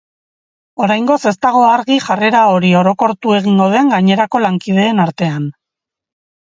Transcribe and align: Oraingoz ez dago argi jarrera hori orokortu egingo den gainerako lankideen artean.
Oraingoz 0.85 1.17
ez 1.31 1.33
dago 1.47 1.61
argi 1.73 1.99
jarrera 2.07 2.41
hori 2.55 2.73
orokortu 2.81 3.37
egingo 3.43 3.71
den 3.77 3.95
gainerako 3.95 4.45
lankideen 4.49 5.07
artean. 5.09 5.49